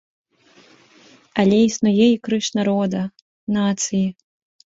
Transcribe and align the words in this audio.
Але 1.43 1.59
існуе 1.65 2.07
і 2.13 2.17
крыж 2.29 2.47
народа, 2.59 3.01
нацыі. 3.61 4.03